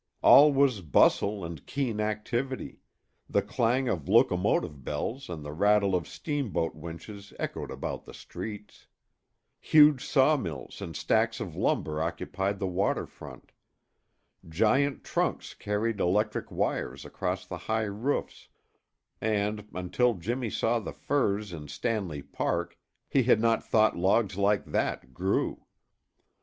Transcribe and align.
All 0.23 0.51
was 0.51 0.81
bustle 0.81 1.45
and 1.45 1.63
keen 1.67 1.99
activity; 2.01 2.79
the 3.29 3.43
clang 3.43 3.87
of 3.87 4.09
locomotive 4.09 4.83
bells 4.83 5.29
and 5.29 5.45
the 5.45 5.51
rattle 5.53 5.93
of 5.93 6.07
steamboat 6.07 6.73
winches 6.73 7.33
echoed 7.37 7.69
about 7.69 8.05
the 8.05 8.13
streets. 8.15 8.87
Huge 9.59 10.03
sawmills 10.03 10.81
and 10.81 10.95
stacks 10.95 11.39
of 11.39 11.55
lumber 11.55 12.01
occupied 12.01 12.57
the 12.57 12.65
water 12.65 13.05
front. 13.05 13.51
Giant 14.49 15.03
trunks 15.03 15.53
carried 15.53 15.99
electric 15.99 16.49
wires 16.49 17.05
across 17.05 17.45
the 17.45 17.57
high 17.69 17.83
roofs, 17.83 18.47
and, 19.21 19.67
until 19.71 20.15
Jimmy 20.15 20.49
saw 20.49 20.79
the 20.79 20.93
firs 20.93 21.53
in 21.53 21.67
Stanley 21.67 22.23
Park, 22.23 22.75
he 23.07 23.21
had 23.21 23.39
not 23.39 23.63
thought 23.63 23.95
logs 23.95 24.35
like 24.35 24.65
that 24.65 25.13
grew. 25.13 25.67